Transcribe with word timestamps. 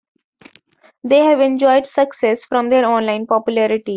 They 1.03 1.19
have 1.25 1.39
enjoyed 1.41 1.85
success 1.85 2.43
from 2.43 2.69
their 2.69 2.85
online 2.85 3.27
popularity. 3.27 3.85